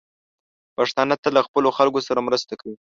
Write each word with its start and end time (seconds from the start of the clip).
پښتانه 0.75 1.15
تل 1.23 1.31
له 1.37 1.41
خپلو 1.47 1.69
خلکو 1.77 1.99
سره 2.07 2.25
مرسته 2.27 2.53
کوي. 2.59 2.75